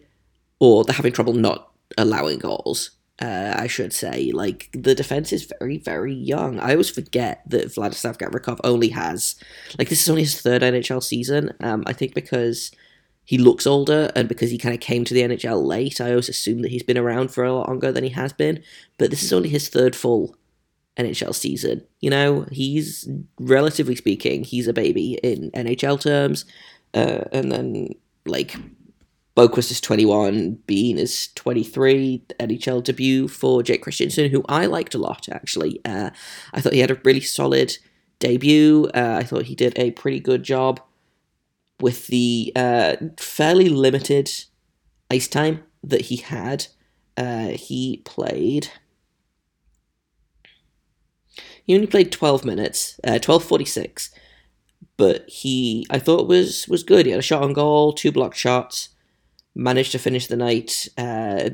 or 0.60 0.84
they're 0.84 0.94
having 0.94 1.12
trouble 1.12 1.32
not 1.32 1.72
allowing 1.98 2.38
goals. 2.38 2.92
Uh, 3.20 3.54
I 3.56 3.66
should 3.66 3.92
say, 3.92 4.30
like 4.30 4.70
the 4.72 4.94
defense 4.94 5.32
is 5.32 5.52
very, 5.58 5.78
very 5.78 6.14
young. 6.14 6.60
I 6.60 6.70
always 6.70 6.88
forget 6.88 7.42
that 7.48 7.74
Vladislav 7.74 8.16
Gavrikov 8.16 8.60
only 8.62 8.90
has, 8.90 9.34
like, 9.76 9.88
this 9.88 10.02
is 10.02 10.08
only 10.08 10.22
his 10.22 10.40
third 10.40 10.62
NHL 10.62 11.02
season. 11.02 11.50
Um, 11.58 11.82
I 11.84 11.92
think 11.92 12.14
because 12.14 12.70
he 13.24 13.38
looks 13.38 13.66
older 13.66 14.10
and 14.14 14.28
because 14.28 14.50
he 14.50 14.58
kind 14.58 14.74
of 14.74 14.80
came 14.80 15.04
to 15.04 15.14
the 15.14 15.22
NHL 15.22 15.64
late, 15.64 16.00
I 16.00 16.10
always 16.10 16.28
assume 16.28 16.62
that 16.62 16.70
he's 16.70 16.82
been 16.82 16.98
around 16.98 17.28
for 17.28 17.44
a 17.44 17.52
lot 17.52 17.68
longer 17.68 17.90
than 17.90 18.04
he 18.04 18.10
has 18.10 18.32
been. 18.32 18.62
But 18.98 19.10
this 19.10 19.22
is 19.22 19.32
only 19.32 19.48
his 19.48 19.68
third 19.68 19.96
full 19.96 20.36
NHL 20.98 21.34
season. 21.34 21.82
You 22.00 22.10
know, 22.10 22.46
he's 22.52 23.08
relatively 23.40 23.96
speaking, 23.96 24.44
he's 24.44 24.68
a 24.68 24.72
baby 24.72 25.18
in 25.22 25.50
NHL 25.52 26.00
terms. 26.00 26.44
Uh, 26.92 27.24
and 27.32 27.50
then 27.50 27.88
like 28.26 28.56
Boqvist 29.36 29.70
is 29.70 29.80
21, 29.80 30.58
Bean 30.66 30.98
is 30.98 31.28
23, 31.34 32.22
NHL 32.38 32.84
debut 32.84 33.26
for 33.26 33.62
Jake 33.62 33.82
Christiansen, 33.82 34.30
who 34.30 34.44
I 34.48 34.66
liked 34.66 34.94
a 34.94 34.98
lot 34.98 35.28
actually. 35.30 35.80
Uh, 35.84 36.10
I 36.52 36.60
thought 36.60 36.74
he 36.74 36.80
had 36.80 36.90
a 36.90 37.00
really 37.04 37.20
solid 37.20 37.76
debut. 38.18 38.90
Uh, 38.94 39.16
I 39.18 39.24
thought 39.24 39.44
he 39.44 39.54
did 39.54 39.72
a 39.78 39.92
pretty 39.92 40.20
good 40.20 40.42
job 40.42 40.80
with 41.80 42.06
the 42.06 42.52
uh, 42.54 42.96
fairly 43.18 43.68
limited 43.68 44.30
ice 45.10 45.28
time 45.28 45.62
that 45.82 46.02
he 46.02 46.16
had. 46.16 46.66
Uh, 47.16 47.48
he 47.48 47.98
played 47.98 48.70
he 51.64 51.74
only 51.74 51.86
played 51.86 52.12
12 52.12 52.44
minutes, 52.44 53.00
uh, 53.04 53.12
12.46, 53.12 54.10
but 54.96 55.28
he, 55.28 55.86
I 55.90 55.98
thought 55.98 56.28
was 56.28 56.68
was 56.68 56.82
good. 56.84 57.06
He 57.06 57.12
had 57.12 57.20
a 57.20 57.22
shot 57.22 57.42
on 57.42 57.54
goal, 57.54 57.92
two 57.92 58.12
blocked 58.12 58.36
shots, 58.36 58.90
managed 59.54 59.92
to 59.92 59.98
finish 59.98 60.26
the 60.26 60.36
night 60.36 60.88
uh, 60.98 61.50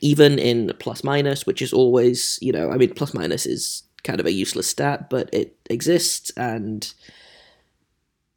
even 0.00 0.38
in 0.38 0.72
plus 0.78 1.02
minus, 1.02 1.46
which 1.46 1.62
is 1.62 1.72
always, 1.72 2.38
you 2.42 2.52
know, 2.52 2.70
I 2.70 2.76
mean, 2.76 2.92
plus 2.94 3.14
minus 3.14 3.46
is 3.46 3.84
kind 4.04 4.20
of 4.20 4.26
a 4.26 4.32
useless 4.32 4.68
stat, 4.68 5.08
but 5.08 5.30
it 5.32 5.56
exists, 5.70 6.30
and 6.36 6.92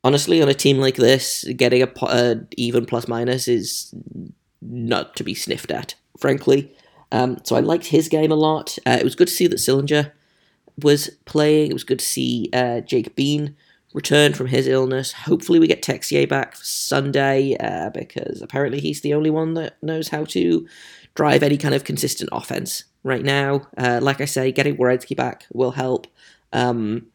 honestly, 0.04 0.42
on 0.42 0.50
a 0.50 0.54
team 0.54 0.78
like 0.78 0.96
this, 0.96 1.46
getting 1.56 1.84
a, 1.84 2.36
even 2.58 2.86
plus 2.86 3.08
minus 3.08 3.48
is 3.48 3.94
not 4.62 5.16
to 5.16 5.24
be 5.24 5.34
sniffed 5.34 5.72
at, 5.72 5.96
frankly. 6.20 6.74
Um, 7.12 7.40
so 7.44 7.56
I 7.56 7.60
liked 7.60 7.88
his 7.88 8.08
game 8.08 8.32
a 8.32 8.36
lot. 8.36 8.78
Uh, 8.86 8.98
it 9.00 9.04
was 9.04 9.16
good 9.16 9.28
to 9.28 9.34
see 9.34 9.48
that 9.48 9.58
Sillinger 9.58 10.12
was 10.82 11.10
playing. 11.26 11.72
It 11.72 11.74
was 11.74 11.84
good 11.84 12.00
to 12.00 12.06
see 12.06 12.50
uh, 12.54 12.82
Jake 12.82 13.16
Bean 13.16 13.56
return 13.94 14.34
from 14.34 14.48
his 14.48 14.68
illness. 14.68 15.12
Hopefully, 15.12 15.60
we 15.60 15.68
get 15.68 15.84
Texier 15.84 16.28
back 16.28 16.56
for 16.56 16.64
Sunday 16.64 17.58
uh, 17.60 17.90
because 17.90 18.42
apparently 18.42 18.80
he's 18.80 19.02
the 19.02 19.14
only 19.14 19.30
one 19.30 19.54
that 19.56 19.78
knows 19.82 20.10
how 20.10 20.26
to 20.26 20.68
drive 21.14 21.44
any 21.44 21.58
kind 21.58 21.76
of 21.76 21.84
consistent 21.84 22.30
offense 22.32 22.86
right 23.04 23.24
now. 23.24 23.68
Uh, 23.78 24.00
like 24.02 24.22
I 24.22 24.26
say, 24.26 24.52
getting 24.52 24.78
Werenski 24.78 25.16
back 25.16 25.46
will 25.54 25.72
help. 25.72 26.08
Um, 26.54 27.08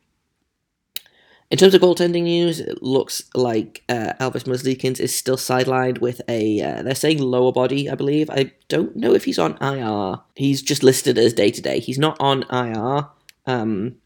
In 1.48 1.58
terms 1.58 1.74
of 1.74 1.80
goaltending 1.80 2.24
news, 2.24 2.58
it 2.58 2.82
looks 2.82 3.22
like 3.34 3.84
uh, 3.88 4.14
Elvis 4.18 4.44
Merzlikins 4.44 4.98
is 4.98 5.14
still 5.14 5.36
sidelined 5.36 6.00
with 6.00 6.20
a, 6.28 6.60
uh, 6.60 6.82
they're 6.82 6.94
saying 6.96 7.22
lower 7.22 7.52
body, 7.52 7.88
I 7.88 7.94
believe. 7.94 8.28
I 8.30 8.52
don't 8.68 8.96
know 8.96 9.14
if 9.14 9.24
he's 9.24 9.38
on 9.38 9.56
IR. 9.60 10.20
He's 10.34 10.60
just 10.60 10.82
listed 10.82 11.16
as 11.18 11.32
day 11.32 11.52
to 11.52 11.62
day. 11.62 11.78
He's 11.78 11.98
not 11.98 12.16
on 12.18 12.44
IR. 12.50 13.08
Um, 13.46 13.96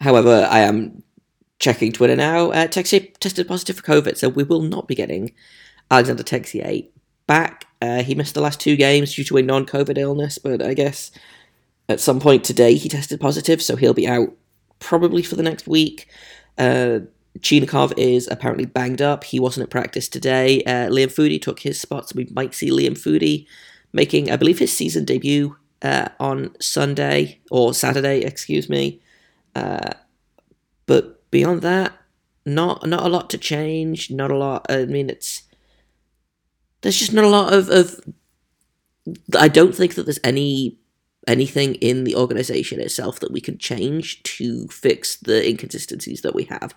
however, 0.00 0.48
I 0.50 0.60
am 0.60 1.04
checking 1.60 1.92
Twitter 1.92 2.16
now. 2.16 2.50
Uh, 2.50 2.66
Texier 2.66 3.16
tested 3.18 3.46
positive 3.46 3.76
for 3.76 3.82
COVID, 3.82 4.16
so 4.16 4.28
we 4.28 4.42
will 4.42 4.62
not 4.62 4.88
be 4.88 4.96
getting 4.96 5.32
Alexander 5.92 6.24
Texier 6.24 6.88
back. 7.28 7.66
Uh, 7.80 8.02
he 8.02 8.16
missed 8.16 8.34
the 8.34 8.40
last 8.40 8.58
two 8.58 8.74
games 8.74 9.14
due 9.14 9.22
to 9.24 9.36
a 9.36 9.42
non 9.42 9.64
COVID 9.64 9.96
illness, 9.96 10.38
but 10.38 10.60
I 10.60 10.74
guess 10.74 11.12
at 11.88 12.00
some 12.00 12.18
point 12.18 12.42
today 12.42 12.74
he 12.74 12.88
tested 12.88 13.20
positive, 13.20 13.62
so 13.62 13.76
he'll 13.76 13.94
be 13.94 14.08
out 14.08 14.32
probably 14.82 15.22
for 15.22 15.36
the 15.36 15.42
next 15.42 15.66
week. 15.66 16.08
Uh, 16.58 17.00
Chinakhov 17.38 17.94
is 17.96 18.28
apparently 18.30 18.66
banged 18.66 19.00
up. 19.00 19.24
He 19.24 19.40
wasn't 19.40 19.64
at 19.64 19.70
practice 19.70 20.08
today. 20.08 20.62
Uh, 20.64 20.88
Liam 20.88 21.06
Foudy 21.06 21.40
took 21.40 21.60
his 21.60 21.80
spot, 21.80 22.08
so 22.08 22.14
we 22.16 22.28
might 22.32 22.54
see 22.54 22.70
Liam 22.70 22.98
Foudy 22.98 23.46
making, 23.92 24.30
I 24.30 24.36
believe, 24.36 24.58
his 24.58 24.76
season 24.76 25.04
debut 25.04 25.56
uh, 25.80 26.08
on 26.20 26.54
Sunday 26.60 27.40
or 27.50 27.72
Saturday, 27.72 28.20
excuse 28.20 28.68
me. 28.68 29.00
Uh, 29.54 29.92
but 30.86 31.30
beyond 31.30 31.62
that, 31.62 31.92
not 32.44 32.86
not 32.86 33.04
a 33.04 33.08
lot 33.08 33.30
to 33.30 33.38
change. 33.38 34.10
Not 34.10 34.30
a 34.30 34.36
lot. 34.36 34.66
I 34.68 34.84
mean, 34.84 35.08
it's 35.08 35.42
there's 36.80 36.98
just 36.98 37.12
not 37.12 37.24
a 37.24 37.28
lot 37.28 37.52
of, 37.52 37.68
of 37.70 38.00
I 39.38 39.48
don't 39.48 39.74
think 39.74 39.94
that 39.94 40.04
there's 40.04 40.20
any 40.24 40.78
anything 41.28 41.74
in 41.76 42.04
the 42.04 42.16
organization 42.16 42.80
itself 42.80 43.20
that 43.20 43.32
we 43.32 43.40
can 43.40 43.58
change 43.58 44.22
to 44.24 44.66
fix 44.68 45.16
the 45.16 45.48
inconsistencies 45.48 46.22
that 46.22 46.34
we 46.34 46.44
have. 46.44 46.74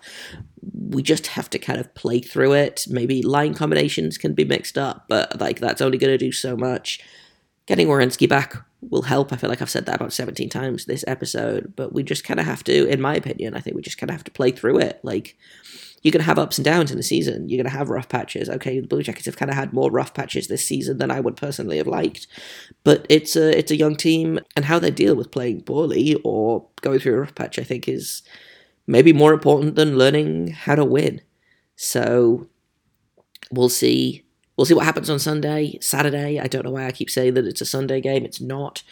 We 0.72 1.02
just 1.02 1.28
have 1.28 1.50
to 1.50 1.58
kind 1.58 1.80
of 1.80 1.94
play 1.94 2.20
through 2.20 2.52
it. 2.52 2.86
Maybe 2.88 3.22
line 3.22 3.54
combinations 3.54 4.18
can 4.18 4.34
be 4.34 4.44
mixed 4.44 4.78
up, 4.78 5.06
but 5.08 5.40
like 5.40 5.58
that's 5.58 5.80
only 5.80 5.98
going 5.98 6.12
to 6.12 6.18
do 6.18 6.32
so 6.32 6.56
much. 6.56 7.00
Getting 7.66 7.88
Werenski 7.88 8.28
back 8.28 8.54
will 8.80 9.02
help. 9.02 9.32
I 9.32 9.36
feel 9.36 9.50
like 9.50 9.62
I've 9.62 9.70
said 9.70 9.86
that 9.86 9.96
about 9.96 10.12
17 10.12 10.48
times 10.48 10.84
this 10.84 11.04
episode, 11.06 11.74
but 11.76 11.92
we 11.92 12.02
just 12.02 12.24
kind 12.24 12.40
of 12.40 12.46
have 12.46 12.62
to, 12.64 12.86
in 12.86 13.00
my 13.00 13.14
opinion, 13.14 13.54
I 13.54 13.60
think 13.60 13.76
we 13.76 13.82
just 13.82 13.98
kind 13.98 14.10
of 14.10 14.14
have 14.14 14.24
to 14.24 14.30
play 14.30 14.50
through 14.50 14.78
it. 14.78 15.00
Like, 15.02 15.36
you're 16.02 16.12
going 16.12 16.20
to 16.20 16.26
have 16.26 16.38
ups 16.38 16.58
and 16.58 16.64
downs 16.64 16.90
in 16.90 16.96
the 16.96 17.02
season. 17.02 17.48
You're 17.48 17.62
going 17.62 17.72
to 17.72 17.76
have 17.76 17.88
rough 17.88 18.08
patches. 18.08 18.48
Okay, 18.48 18.78
the 18.78 18.86
Blue 18.86 19.02
Jackets 19.02 19.26
have 19.26 19.36
kind 19.36 19.50
of 19.50 19.56
had 19.56 19.72
more 19.72 19.90
rough 19.90 20.14
patches 20.14 20.46
this 20.46 20.64
season 20.64 20.98
than 20.98 21.10
I 21.10 21.20
would 21.20 21.36
personally 21.36 21.78
have 21.78 21.88
liked, 21.88 22.28
but 22.84 23.06
it's 23.08 23.34
a 23.34 23.58
it's 23.58 23.72
a 23.72 23.76
young 23.76 23.96
team, 23.96 24.38
and 24.54 24.66
how 24.66 24.78
they 24.78 24.90
deal 24.90 25.16
with 25.16 25.32
playing 25.32 25.62
poorly 25.62 26.20
or 26.22 26.68
going 26.80 27.00
through 27.00 27.14
a 27.14 27.20
rough 27.20 27.34
patch, 27.34 27.58
I 27.58 27.64
think, 27.64 27.88
is 27.88 28.22
maybe 28.86 29.12
more 29.12 29.32
important 29.32 29.74
than 29.74 29.98
learning 29.98 30.48
how 30.48 30.76
to 30.76 30.84
win. 30.84 31.22
So 31.74 32.46
we'll 33.50 33.68
see. 33.68 34.25
We'll 34.56 34.64
see 34.64 34.74
what 34.74 34.86
happens 34.86 35.10
on 35.10 35.18
Sunday, 35.18 35.78
Saturday. 35.80 36.40
I 36.40 36.46
don't 36.46 36.64
know 36.64 36.70
why 36.70 36.86
I 36.86 36.92
keep 36.92 37.10
saying 37.10 37.34
that 37.34 37.46
it's 37.46 37.60
a 37.60 37.66
Sunday 37.66 38.00
game. 38.00 38.24
It's 38.24 38.40
not. 38.40 38.82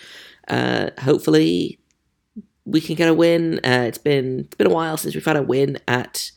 Uh, 0.46 0.90
hopefully, 1.00 1.78
we 2.64 2.80
can 2.80 2.94
get 2.96 3.08
a 3.08 3.14
win. 3.14 3.60
Uh, 3.64 3.84
it's 3.86 3.98
been 3.98 4.40
it's 4.40 4.56
been 4.56 4.66
a 4.66 4.74
while 4.74 4.96
since 4.96 5.14
we've 5.14 5.24
had 5.24 5.36
a 5.36 5.42
win 5.42 5.78
at 5.88 6.30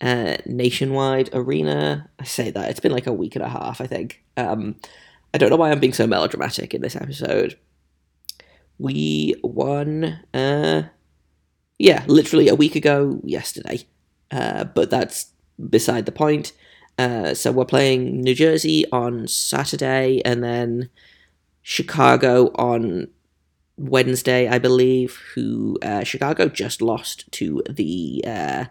uh, 0.00 0.36
nationwide 0.46 1.30
arena. 1.32 2.08
I 2.18 2.24
say 2.24 2.50
that 2.50 2.70
it's 2.70 2.80
been 2.80 2.92
like 2.92 3.06
a 3.06 3.12
week 3.12 3.36
and 3.36 3.44
a 3.44 3.48
half, 3.48 3.80
I 3.80 3.86
think. 3.86 4.22
Um, 4.36 4.76
I 5.32 5.38
don't 5.38 5.50
know 5.50 5.56
why 5.56 5.70
I'm 5.70 5.80
being 5.80 5.92
so 5.92 6.06
melodramatic 6.06 6.74
in 6.74 6.82
this 6.82 6.96
episode. 6.96 7.58
We 8.78 9.34
won, 9.42 10.20
uh, 10.32 10.84
yeah, 11.78 12.04
literally 12.06 12.48
a 12.48 12.54
week 12.54 12.76
ago 12.76 13.20
yesterday. 13.24 13.86
Uh, 14.30 14.64
but 14.64 14.90
that's 14.90 15.32
beside 15.70 16.06
the 16.06 16.12
point. 16.12 16.52
Uh, 16.98 17.34
so 17.34 17.50
we're 17.50 17.64
playing 17.64 18.20
New 18.20 18.34
Jersey 18.34 18.84
on 18.92 19.26
Saturday 19.26 20.22
and 20.24 20.42
then 20.44 20.90
Chicago 21.62 22.52
on 22.54 23.08
Wednesday, 23.76 24.48
I 24.48 24.58
believe. 24.58 25.20
Who 25.34 25.78
uh, 25.82 26.04
Chicago 26.04 26.48
just 26.48 26.80
lost 26.80 27.30
to 27.32 27.62
the 27.68 28.24
uh, 28.26 28.64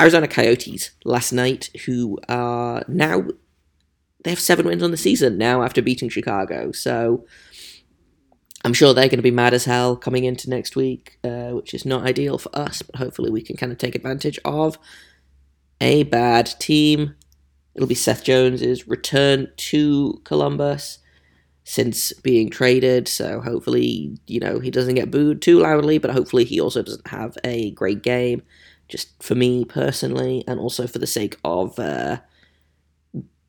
Arizona 0.00 0.28
Coyotes 0.28 0.90
last 1.04 1.32
night, 1.32 1.70
who 1.86 2.18
are 2.28 2.84
now 2.88 3.26
they 4.24 4.30
have 4.30 4.40
seven 4.40 4.66
wins 4.66 4.82
on 4.82 4.90
the 4.90 4.96
season 4.96 5.38
now 5.38 5.62
after 5.62 5.82
beating 5.82 6.08
Chicago. 6.08 6.72
So 6.72 7.26
I'm 8.64 8.72
sure 8.72 8.94
they're 8.94 9.08
going 9.08 9.18
to 9.18 9.22
be 9.22 9.30
mad 9.30 9.52
as 9.52 9.66
hell 9.66 9.94
coming 9.96 10.24
into 10.24 10.48
next 10.48 10.74
week, 10.74 11.18
uh, 11.22 11.50
which 11.50 11.74
is 11.74 11.84
not 11.84 12.06
ideal 12.06 12.38
for 12.38 12.54
us. 12.56 12.82
But 12.82 12.96
hopefully 12.96 13.30
we 13.30 13.42
can 13.42 13.56
kind 13.56 13.70
of 13.70 13.78
take 13.78 13.94
advantage 13.94 14.38
of 14.44 14.78
a 15.80 16.02
bad 16.04 16.46
team. 16.58 17.14
It'll 17.74 17.88
be 17.88 17.94
Seth 17.94 18.24
Jones's 18.24 18.86
return 18.86 19.48
to 19.56 20.20
Columbus 20.24 20.98
since 21.64 22.12
being 22.12 22.50
traded. 22.50 23.08
So 23.08 23.40
hopefully, 23.40 24.18
you 24.26 24.38
know, 24.38 24.60
he 24.60 24.70
doesn't 24.70 24.94
get 24.94 25.10
booed 25.10 25.42
too 25.42 25.60
loudly, 25.60 25.98
but 25.98 26.10
hopefully 26.10 26.44
he 26.44 26.60
also 26.60 26.82
doesn't 26.82 27.08
have 27.08 27.36
a 27.42 27.70
great 27.72 28.02
game 28.02 28.42
just 28.88 29.22
for 29.22 29.34
me 29.34 29.64
personally, 29.64 30.44
and 30.46 30.60
also 30.60 30.86
for 30.86 30.98
the 30.98 31.06
sake 31.06 31.38
of 31.42 31.78
uh, 31.78 32.18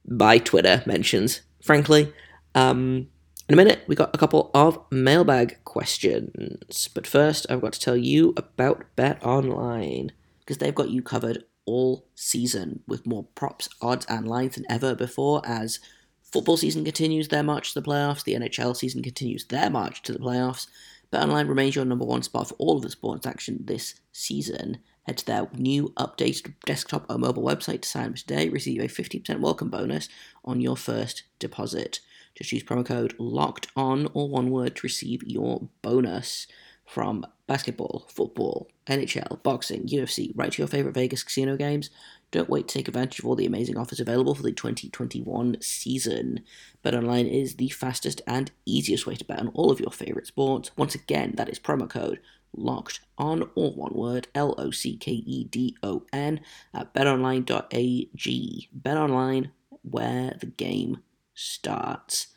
my 0.08 0.38
Twitter 0.38 0.82
mentions, 0.86 1.41
frankly. 1.62 2.13
Um, 2.55 3.10
in 3.48 3.53
a 3.53 3.58
minute, 3.58 3.82
we 3.86 3.96
got 3.96 4.15
a 4.15 4.17
couple 4.17 4.50
of 4.53 4.79
mailbag 4.89 5.58
questions, 5.65 6.88
but 6.88 7.05
first, 7.05 7.46
I've 7.50 7.62
got 7.62 7.74
to 7.74 7.79
tell 7.79 7.98
you 7.98 8.34
about 8.38 8.86
Bet 8.96 9.24
Online 9.24 10.13
because 10.39 10.58
they've 10.58 10.74
got 10.74 10.89
you 10.89 11.01
covered 11.01 11.44
all 11.65 12.05
season 12.15 12.81
with 12.88 13.05
more 13.05 13.25
props, 13.36 13.69
odds, 13.81 14.05
and 14.07 14.27
lines 14.27 14.55
than 14.55 14.65
ever 14.69 14.95
before. 14.95 15.41
As 15.45 15.79
football 16.24 16.57
season 16.57 16.84
continues 16.84 17.27
their 17.27 17.43
march 17.43 17.74
to 17.74 17.81
the 17.81 17.88
playoffs, 17.88 18.24
the 18.24 18.34
NHL 18.34 18.75
season 18.75 19.01
continues 19.01 19.45
their 19.45 19.69
march 19.69 20.01
to 20.03 20.13
the 20.13 20.19
playoffs. 20.19 20.67
BetOnline 21.12 21.48
remains 21.48 21.75
your 21.75 21.86
number 21.86 22.05
one 22.05 22.24
spot 22.24 22.50
for 22.50 22.55
all 22.55 22.77
of 22.77 22.84
the 22.84 22.89
sports 22.89 23.25
action 23.25 23.60
this 23.65 23.95
season. 24.12 24.79
Head 25.03 25.17
to 25.19 25.25
their 25.25 25.48
new 25.55 25.93
updated 25.98 26.55
desktop 26.65 27.05
or 27.10 27.17
mobile 27.17 27.43
website 27.43 27.81
to 27.81 27.89
sign 27.89 28.10
up 28.10 28.15
today. 28.15 28.50
Receive 28.50 28.81
a 28.81 28.88
50% 28.88 29.39
welcome 29.39 29.69
bonus 29.69 30.10
on 30.43 30.62
your 30.62 30.75
first 30.75 31.24
deposit. 31.38 32.00
Just 32.34 32.51
use 32.51 32.63
promo 32.63 32.86
code 32.86 33.13
LOCKED 33.19 33.67
ON 33.75 34.10
or 34.13 34.27
one 34.27 34.50
word 34.50 34.75
to 34.75 34.81
receive 34.84 35.24
your 35.24 35.69
bonus 35.81 36.48
from 36.86 37.25
basketball, 37.48 38.06
football, 38.10 38.68
NHL, 38.88 39.42
boxing, 39.44 39.88
UFC, 39.88 40.32
right 40.36 40.51
to 40.51 40.62
your 40.62 40.68
favorite 40.68 40.94
Vegas 40.94 41.24
casino 41.24 41.56
games. 41.56 41.89
Don't 42.32 42.50
wait 42.50 42.68
to 42.68 42.74
take 42.74 42.88
advantage 42.88 43.20
of 43.20 43.25
all 43.25 43.36
the 43.36 43.46
amazing 43.46 43.77
offers 43.77 44.00
available 44.00 44.36
for 44.36 44.44
the 44.44 44.51
2021 44.51 45.58
season. 45.62 46.42
BetOnline 46.84 47.30
is 47.30 47.56
the 47.56 47.70
fastest 47.70 48.22
and 48.27 48.51
easiest 48.65 49.06
way 49.06 49.15
to 49.15 49.25
bet 49.25 49.39
on 49.39 49.50
all 49.50 49.72
of 49.72 49.80
your 49.80 49.92
favorite 49.92 50.27
sports. 50.27 50.72
Once 50.75 50.96
again, 50.96 51.34
that 51.38 51.50
is 51.50 51.60
promo 51.60 51.89
code 51.89 52.20
locked 52.58 53.01
on, 53.18 53.44
all 53.56 53.74
one 53.75 53.94
word, 53.94 54.27
L 54.34 54.56
O 54.58 54.72
C 54.72 54.98
K 54.98 55.12
E 55.12 55.46
D 55.46 55.75
O 55.84 56.04
N, 56.13 56.39
at 56.74 56.94
betonline.ag. 56.94 58.70
BetOnline, 58.82 59.51
where 59.84 60.36
the 60.39 60.46
game 60.46 61.00
starts. 61.34 62.27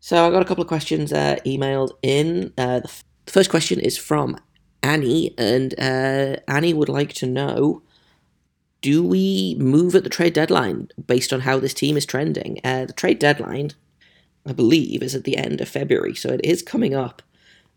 So 0.00 0.26
I 0.26 0.30
got 0.30 0.42
a 0.42 0.44
couple 0.44 0.62
of 0.62 0.68
questions 0.68 1.12
uh, 1.12 1.36
emailed 1.44 1.90
in. 2.02 2.52
Uh, 2.56 2.80
the, 2.80 3.02
the, 3.28 3.32
first 3.32 3.50
question 3.50 3.78
is 3.78 3.96
from 3.96 4.38
Annie, 4.82 5.34
and 5.36 5.74
uh, 5.78 6.36
Annie 6.48 6.74
would 6.74 6.88
like 6.88 7.12
to 7.14 7.26
know 7.26 7.82
do 8.80 9.02
we 9.02 9.56
move 9.58 9.96
at 9.96 10.04
the 10.04 10.10
trade 10.10 10.34
deadline 10.34 10.88
based 11.04 11.32
on 11.32 11.40
how 11.40 11.58
this 11.58 11.74
team 11.74 11.96
is 11.96 12.06
trending? 12.06 12.60
Uh, 12.62 12.84
the 12.84 12.92
trade 12.92 13.18
deadline, 13.18 13.72
I 14.46 14.52
believe, 14.52 15.02
is 15.02 15.16
at 15.16 15.24
the 15.24 15.36
end 15.36 15.60
of 15.60 15.68
February, 15.68 16.14
so 16.14 16.30
it 16.30 16.40
is 16.44 16.62
coming 16.62 16.94
up, 16.94 17.20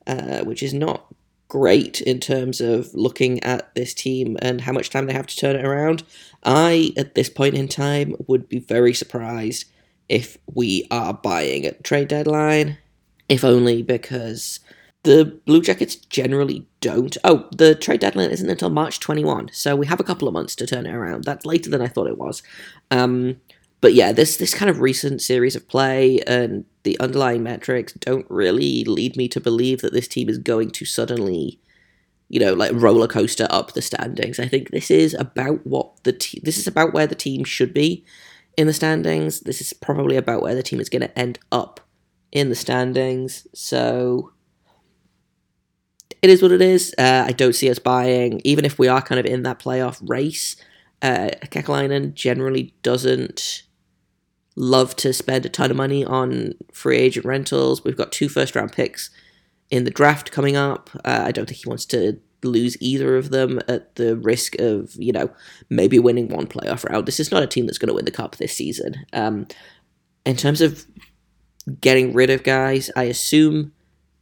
uh, 0.05 0.41
which 0.41 0.61
is 0.61 0.73
not 0.73 1.13
great 1.47 1.99
in 2.01 2.19
terms 2.19 2.61
of 2.61 2.93
looking 2.93 3.43
at 3.43 3.75
this 3.75 3.93
team 3.93 4.37
and 4.41 4.61
how 4.61 4.71
much 4.71 4.89
time 4.89 5.05
they 5.05 5.13
have 5.13 5.27
to 5.27 5.35
turn 5.35 5.55
it 5.55 5.65
around. 5.65 6.03
I, 6.43 6.93
at 6.95 7.15
this 7.15 7.29
point 7.29 7.55
in 7.55 7.67
time, 7.67 8.15
would 8.27 8.47
be 8.47 8.59
very 8.59 8.93
surprised 8.93 9.65
if 10.07 10.37
we 10.53 10.87
are 10.91 11.13
buying 11.13 11.65
at 11.65 11.83
trade 11.83 12.07
deadline, 12.07 12.77
if 13.27 13.43
only 13.43 13.81
because 13.81 14.59
the 15.03 15.39
Blue 15.45 15.61
Jackets 15.61 15.95
generally 15.95 16.67
don't. 16.79 17.17
Oh, 17.23 17.47
the 17.51 17.73
trade 17.73 18.01
deadline 18.01 18.29
isn't 18.29 18.49
until 18.49 18.69
March 18.69 18.99
21, 18.99 19.49
so 19.51 19.75
we 19.75 19.87
have 19.87 19.99
a 19.99 20.03
couple 20.03 20.27
of 20.27 20.33
months 20.33 20.55
to 20.57 20.67
turn 20.67 20.85
it 20.85 20.93
around. 20.93 21.23
That's 21.23 21.45
later 21.45 21.69
than 21.69 21.81
I 21.81 21.87
thought 21.87 22.07
it 22.07 22.17
was. 22.17 22.43
Um, 22.91 23.37
but 23.81 23.95
yeah, 23.95 24.11
this 24.11 24.37
this 24.37 24.53
kind 24.53 24.69
of 24.69 24.79
recent 24.79 25.21
series 25.21 25.55
of 25.55 25.67
play 25.67 26.19
and 26.27 26.65
the 26.83 26.99
underlying 26.99 27.41
metrics 27.41 27.93
don't 27.93 28.27
really 28.29 28.83
lead 28.83 29.17
me 29.17 29.27
to 29.29 29.39
believe 29.39 29.81
that 29.81 29.93
this 29.93 30.07
team 30.07 30.29
is 30.29 30.37
going 30.37 30.69
to 30.71 30.85
suddenly, 30.85 31.59
you 32.29 32.39
know, 32.39 32.53
like 32.53 32.71
roller 32.73 33.07
coaster 33.07 33.47
up 33.49 33.73
the 33.73 33.81
standings. 33.81 34.39
I 34.39 34.47
think 34.47 34.69
this 34.69 34.91
is 34.91 35.15
about 35.15 35.65
what 35.65 36.03
the 36.03 36.13
te- 36.13 36.41
this 36.43 36.59
is 36.59 36.67
about 36.67 36.93
where 36.93 37.07
the 37.07 37.15
team 37.15 37.43
should 37.43 37.73
be 37.73 38.05
in 38.55 38.67
the 38.67 38.73
standings. 38.73 39.39
This 39.41 39.61
is 39.61 39.73
probably 39.73 40.15
about 40.15 40.43
where 40.43 40.55
the 40.55 40.63
team 40.63 40.79
is 40.79 40.89
going 40.89 41.01
to 41.01 41.19
end 41.19 41.39
up 41.51 41.79
in 42.31 42.49
the 42.49 42.55
standings. 42.55 43.47
So 43.55 44.31
it 46.21 46.29
is 46.29 46.41
what 46.41 46.51
it 46.51 46.61
is. 46.61 46.93
Uh, 46.97 47.25
I 47.27 47.31
don't 47.31 47.55
see 47.55 47.69
us 47.69 47.79
buying, 47.79 48.41
even 48.43 48.65
if 48.65 48.77
we 48.77 48.87
are 48.87 49.01
kind 49.01 49.19
of 49.19 49.25
in 49.25 49.43
that 49.43 49.59
playoff 49.59 49.99
race. 50.07 50.55
Uh, 51.01 51.29
Kekalainen 51.45 52.13
generally 52.13 52.75
doesn't 52.83 53.63
love 54.55 54.95
to 54.97 55.13
spend 55.13 55.45
a 55.45 55.49
ton 55.49 55.71
of 55.71 55.77
money 55.77 56.05
on 56.05 56.53
free 56.71 56.97
agent 56.97 57.25
rentals. 57.25 57.83
We've 57.83 57.97
got 57.97 58.11
two 58.11 58.29
first 58.29 58.55
round 58.55 58.71
picks 58.71 59.09
in 59.71 59.85
the 59.85 59.91
draft 59.91 60.31
coming 60.31 60.55
up. 60.55 60.89
Uh, 61.03 61.23
I 61.25 61.31
don't 61.31 61.47
think 61.47 61.61
he 61.61 61.69
wants 61.69 61.85
to 61.87 62.19
lose 62.43 62.77
either 62.79 63.17
of 63.17 63.29
them 63.29 63.59
at 63.67 63.95
the 63.95 64.15
risk 64.17 64.59
of, 64.59 64.93
you 64.95 65.11
know, 65.11 65.31
maybe 65.69 65.99
winning 65.99 66.27
one 66.27 66.47
playoff 66.47 66.87
round. 66.87 67.05
This 67.05 67.19
is 67.19 67.31
not 67.31 67.43
a 67.43 67.47
team 67.47 67.65
that's 67.65 67.77
going 67.77 67.87
to 67.87 67.93
win 67.93 68.05
the 68.05 68.11
cup 68.11 68.35
this 68.35 68.53
season. 68.53 69.05
Um, 69.13 69.47
in 70.25 70.35
terms 70.35 70.61
of 70.61 70.85
getting 71.79 72.13
rid 72.13 72.29
of 72.29 72.43
guys, 72.43 72.91
I 72.95 73.03
assume 73.03 73.73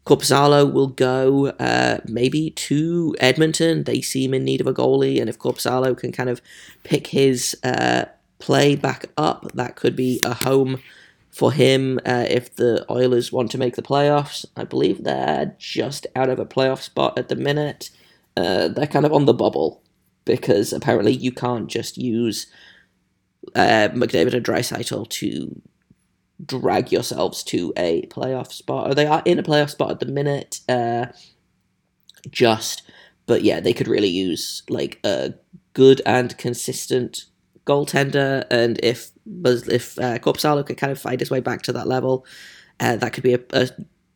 Korpisalo 0.10 0.74
will 0.74 0.88
go 0.88 1.50
uh, 1.60 2.00
maybe 2.08 2.50
to 2.50 3.16
Edmonton. 3.20 3.84
They 3.84 4.02
seem 4.02 4.34
in 4.34 4.44
need 4.44 4.60
of 4.60 4.66
a 4.66 4.74
goalie, 4.74 5.22
and 5.22 5.30
if 5.30 5.38
Korpisalo 5.38 5.96
can 5.96 6.12
kind 6.12 6.32
of 6.32 6.42
pick 6.84 7.08
his 7.08 7.56
uh, 7.64 8.06
play 8.40 8.76
back 8.76 9.06
up, 9.18 9.52
that 9.54 9.76
could 9.76 9.96
be 9.96 10.20
a 10.24 10.34
home 10.34 10.82
for 11.30 11.52
him 11.52 12.00
uh, 12.08 12.26
if 12.28 12.56
the 12.56 12.92
Oilers 12.92 13.32
want 13.32 13.52
to 13.52 13.60
make 13.60 13.76
the 13.76 13.84
playoffs. 13.84 14.46
I 14.58 14.64
believe 14.64 15.04
they're 15.04 15.56
just 15.60 16.08
out 16.16 16.30
of 16.30 16.40
a 16.40 16.46
playoff 16.46 16.82
spot 16.82 17.20
at 17.20 17.30
the 17.30 17.36
minute. 17.36 17.92
Uh, 18.36 18.68
they're 18.68 18.88
kind 18.88 19.06
of 19.06 19.14
on 19.14 19.26
the 19.26 19.34
bubble 19.34 19.84
because 20.26 20.74
apparently 20.74 21.14
you 21.14 21.32
can't 21.32 21.68
just 21.68 22.00
use 22.00 22.48
uh, 23.54 23.90
McDavid 23.94 24.34
and 24.34 24.46
Draisaitl 24.46 25.08
to 25.08 25.62
drag 26.46 26.92
yourselves 26.92 27.44
to 27.44 27.74
a 27.78 28.04
playoff 28.08 28.52
spot. 28.52 28.90
Or 28.90 28.96
they 28.96 29.06
are 29.06 29.22
in 29.26 29.40
a 29.40 29.44
playoff 29.44 29.70
spot 29.70 29.92
at 29.92 30.00
the 30.00 30.06
minute, 30.06 30.62
uh, 30.70 31.08
just. 32.30 32.84
But 33.26 33.44
yeah, 33.44 33.60
they 33.60 33.74
could 33.74 33.88
really 33.88 34.10
use 34.10 34.64
like 34.70 35.00
a 35.04 35.34
good 35.74 36.02
and 36.06 36.38
consistent 36.38 37.26
goaltender, 37.66 38.46
and 38.50 38.80
if 38.82 39.12
if 39.26 40.00
uh, 40.00 40.18
Korpisalo 40.18 40.66
could 40.66 40.78
kind 40.78 40.92
of 40.92 41.00
find 41.00 41.20
his 41.20 41.30
way 41.30 41.40
back 41.40 41.62
to 41.64 41.74
that 41.74 41.88
level, 41.88 42.26
uh, 42.80 42.96
that 42.96 43.14
could 43.14 43.24
be 43.24 43.36
a, 43.36 43.40
a 43.52 43.70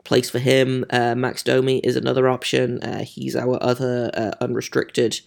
place 0.04 0.30
for 0.30 0.40
him. 0.40 0.86
Uh, 0.90 1.14
Max 1.16 1.44
Domi 1.44 1.78
is 1.80 1.96
another 1.96 2.28
option. 2.28 2.82
Uh, 2.82 3.04
he's 3.04 3.36
our 3.36 3.62
other 3.62 4.10
uh, 4.16 4.32
unrestricted 4.42 5.22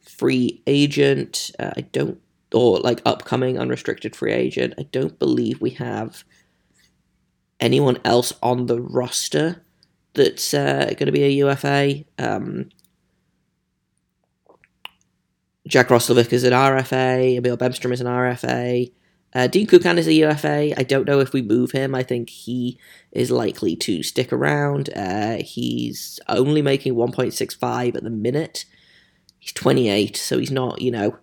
free 0.00 0.62
agent. 0.66 1.52
Uh, 1.58 1.70
I 1.76 1.82
don't, 1.82 2.20
or 2.52 2.80
like 2.80 3.00
upcoming 3.06 3.58
unrestricted 3.58 4.16
free 4.16 4.32
agent. 4.32 4.74
I 4.78 4.82
don't 4.82 5.18
believe 5.18 5.60
we 5.60 5.70
have 5.70 6.24
anyone 7.60 7.98
else 8.04 8.32
on 8.42 8.66
the 8.66 8.80
roster 8.80 9.64
that's 10.14 10.54
uh, 10.54 10.86
going 10.96 11.06
to 11.06 11.12
be 11.12 11.24
a 11.24 11.46
UFA. 11.46 12.04
Um, 12.18 12.70
Jack 15.66 15.88
Roslovic 15.88 16.32
is 16.32 16.44
an 16.44 16.52
RFA. 16.52 17.36
Emil 17.36 17.56
Bemstrom 17.56 17.92
is 17.92 18.00
an 18.00 18.06
RFA. 18.06 18.90
Uh, 19.34 19.46
Dean 19.46 19.66
Kukan 19.66 19.98
is 19.98 20.06
a 20.06 20.14
UFA. 20.14 20.78
I 20.78 20.82
don't 20.82 21.06
know 21.06 21.20
if 21.20 21.32
we 21.32 21.42
move 21.42 21.72
him. 21.72 21.94
I 21.94 22.02
think 22.02 22.30
he 22.30 22.78
is 23.12 23.30
likely 23.30 23.76
to 23.76 24.02
stick 24.02 24.32
around. 24.32 24.88
Uh, 24.96 25.36
he's 25.40 26.18
only 26.28 26.62
making 26.62 26.94
1.65 26.94 27.96
at 27.96 28.02
the 28.02 28.10
minute. 28.10 28.64
He's 29.38 29.52
28, 29.52 30.16
so 30.16 30.38
he's 30.38 30.50
not, 30.50 30.80
you 30.80 30.90
know. 30.90 31.18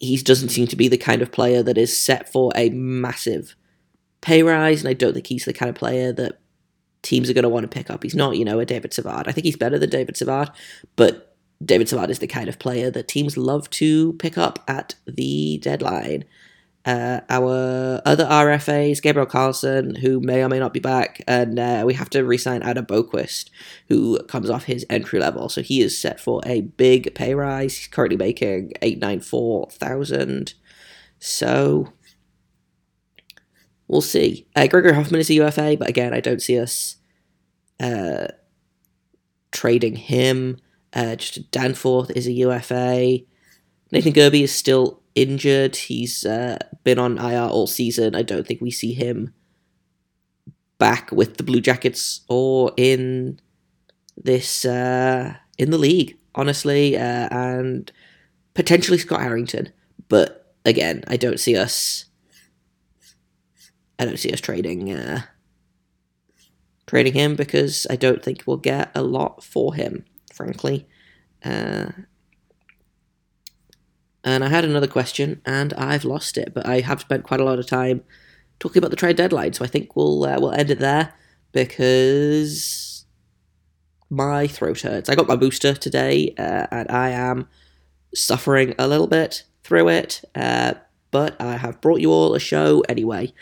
He 0.00 0.16
doesn't 0.16 0.48
seem 0.48 0.66
to 0.68 0.76
be 0.76 0.88
the 0.88 0.96
kind 0.96 1.22
of 1.22 1.30
player 1.30 1.62
that 1.62 1.78
is 1.78 1.96
set 1.96 2.32
for 2.32 2.50
a 2.56 2.70
massive 2.70 3.54
pay 4.22 4.42
rise, 4.42 4.80
and 4.80 4.88
I 4.88 4.94
don't 4.94 5.12
think 5.12 5.26
he's 5.26 5.44
the 5.44 5.52
kind 5.52 5.68
of 5.68 5.74
player 5.74 6.12
that 6.12 6.40
teams 7.02 7.28
are 7.28 7.34
going 7.34 7.42
to 7.42 7.48
want 7.48 7.64
to 7.64 7.68
pick 7.68 7.90
up. 7.90 8.02
He's 8.02 8.14
not, 8.14 8.36
you 8.36 8.44
know, 8.44 8.58
a 8.58 8.64
David 8.64 8.94
Savard. 8.94 9.28
I 9.28 9.32
think 9.32 9.44
he's 9.44 9.56
better 9.56 9.78
than 9.78 9.90
David 9.90 10.16
Savard, 10.16 10.50
but 10.96 11.36
David 11.62 11.88
Savard 11.88 12.10
is 12.10 12.20
the 12.20 12.26
kind 12.26 12.48
of 12.48 12.58
player 12.58 12.90
that 12.90 13.08
teams 13.08 13.36
love 13.36 13.68
to 13.70 14.14
pick 14.14 14.38
up 14.38 14.64
at 14.66 14.94
the 15.06 15.58
deadline. 15.58 16.24
Uh, 16.84 17.20
our 17.30 18.02
other 18.04 18.24
RFAs, 18.24 19.00
Gabriel 19.00 19.26
Carlsson, 19.26 19.98
who 19.98 20.18
may 20.18 20.42
or 20.42 20.48
may 20.48 20.58
not 20.58 20.72
be 20.72 20.80
back, 20.80 21.22
and 21.28 21.58
uh, 21.58 21.84
we 21.86 21.94
have 21.94 22.10
to 22.10 22.24
resign 22.24 22.62
Adam 22.62 22.86
Boqvist, 22.86 23.50
who 23.88 24.20
comes 24.24 24.50
off 24.50 24.64
his 24.64 24.84
entry 24.90 25.20
level. 25.20 25.48
So 25.48 25.62
he 25.62 25.80
is 25.80 25.96
set 25.96 26.18
for 26.18 26.40
a 26.44 26.62
big 26.62 27.14
pay 27.14 27.34
rise. 27.34 27.76
He's 27.76 27.86
currently 27.86 28.16
making 28.16 28.72
eight 28.82 28.98
nine 28.98 29.20
four 29.20 29.70
thousand. 29.70 30.54
So 31.20 31.92
we'll 33.92 34.00
see. 34.00 34.46
Uh, 34.56 34.66
Gregory 34.66 34.94
Hofmann 34.94 35.20
is 35.20 35.28
a 35.28 35.34
UFA, 35.34 35.76
but 35.78 35.88
again, 35.88 36.14
I 36.14 36.20
don't 36.20 36.40
see 36.40 36.58
us 36.58 36.96
uh, 37.78 38.28
trading 39.52 39.96
him. 39.96 40.56
Uh, 40.94 41.14
Justin 41.14 41.44
Danforth 41.50 42.10
is 42.12 42.26
a 42.26 42.32
UFA. 42.32 43.18
Nathan 43.92 44.14
Gerbe 44.14 44.42
is 44.42 44.54
still 44.54 45.02
injured. 45.14 45.76
He's 45.76 46.24
uh, 46.24 46.56
been 46.84 46.98
on 46.98 47.18
IR 47.18 47.50
all 47.50 47.66
season. 47.66 48.14
I 48.14 48.22
don't 48.22 48.46
think 48.46 48.62
we 48.62 48.70
see 48.70 48.94
him 48.94 49.34
back 50.78 51.12
with 51.12 51.36
the 51.36 51.42
Blue 51.42 51.60
Jackets 51.60 52.22
or 52.28 52.72
in 52.78 53.40
this 54.16 54.64
uh, 54.64 55.34
in 55.58 55.70
the 55.70 55.78
league, 55.78 56.16
honestly, 56.34 56.96
uh, 56.96 57.28
and 57.30 57.92
potentially 58.54 58.96
Scott 58.96 59.20
Harrington. 59.20 59.70
But 60.08 60.54
again, 60.64 61.04
I 61.08 61.18
don't 61.18 61.38
see 61.38 61.56
us. 61.56 62.06
I 63.98 64.04
don't 64.04 64.18
see 64.18 64.32
us 64.32 64.40
trading 64.40 64.92
uh, 64.92 65.22
trading 66.86 67.14
him 67.14 67.36
because 67.36 67.86
I 67.88 67.96
don't 67.96 68.22
think 68.22 68.44
we'll 68.46 68.56
get 68.56 68.90
a 68.94 69.02
lot 69.02 69.42
for 69.44 69.74
him 69.74 70.04
frankly. 70.32 70.86
Uh, 71.44 71.86
and 74.24 74.44
I 74.44 74.48
had 74.48 74.64
another 74.64 74.86
question, 74.86 75.40
and 75.44 75.72
I've 75.74 76.04
lost 76.04 76.38
it, 76.38 76.52
but 76.54 76.66
I 76.66 76.80
have 76.80 77.00
spent 77.00 77.24
quite 77.24 77.40
a 77.40 77.44
lot 77.44 77.58
of 77.58 77.66
time 77.66 78.02
talking 78.60 78.78
about 78.78 78.90
the 78.90 78.96
trade 78.96 79.16
deadline, 79.16 79.52
so 79.52 79.64
I 79.64 79.68
think 79.68 79.96
we'll 79.96 80.24
uh, 80.24 80.38
we'll 80.40 80.52
end 80.52 80.70
it 80.70 80.78
there 80.78 81.12
because 81.50 83.04
my 84.10 84.46
throat 84.46 84.80
hurts. 84.82 85.08
I 85.08 85.16
got 85.16 85.26
my 85.26 85.36
booster 85.36 85.74
today, 85.74 86.34
uh, 86.38 86.66
and 86.70 86.90
I 86.90 87.10
am 87.10 87.48
suffering 88.14 88.74
a 88.78 88.86
little 88.86 89.08
bit 89.08 89.44
through 89.64 89.88
it, 89.88 90.22
uh, 90.36 90.74
but 91.10 91.40
I 91.40 91.56
have 91.56 91.80
brought 91.80 92.00
you 92.00 92.12
all 92.12 92.34
a 92.34 92.40
show 92.40 92.84
anyway. 92.88 93.32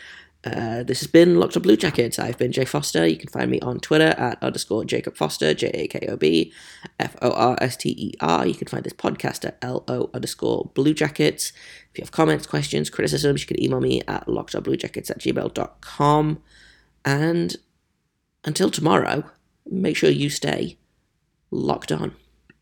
Uh, 0.43 0.81
this 0.81 1.01
has 1.01 1.07
been 1.07 1.39
Locked 1.39 1.55
On 1.55 1.61
Blue 1.61 1.77
Jackets. 1.77 2.17
I've 2.17 2.37
been 2.37 2.51
Jay 2.51 2.65
Forster. 2.65 3.05
You 3.05 3.17
can 3.17 3.29
find 3.29 3.51
me 3.51 3.59
on 3.59 3.79
Twitter 3.79 4.15
at 4.17 4.41
underscore 4.41 4.85
Jacob 4.85 5.15
Forster, 5.15 5.53
J 5.53 5.67
A 5.67 5.87
K 5.87 6.07
O 6.07 6.17
B 6.17 6.51
F 6.99 7.15
O 7.21 7.31
R 7.31 7.57
S 7.61 7.77
T 7.77 7.89
E 7.89 8.13
R. 8.19 8.47
You 8.47 8.55
can 8.55 8.67
find 8.67 8.83
this 8.83 8.93
podcast 8.93 9.45
at 9.45 9.57
L 9.61 9.83
O 9.87 10.09
underscore 10.13 10.71
Blue 10.73 10.95
Jackets. 10.95 11.53
If 11.91 11.99
you 11.99 12.03
have 12.03 12.11
comments, 12.11 12.47
questions, 12.47 12.89
criticisms, 12.89 13.41
you 13.41 13.47
can 13.47 13.61
email 13.61 13.81
me 13.81 14.01
at 14.07 14.25
lockedonbluejackets 14.25 15.11
at 15.11 15.19
gmail.com. 15.19 16.41
And 17.05 17.55
until 18.43 18.71
tomorrow, 18.71 19.23
make 19.69 19.95
sure 19.95 20.09
you 20.09 20.31
stay 20.31 20.77
locked 21.51 21.91
on. 21.91 22.15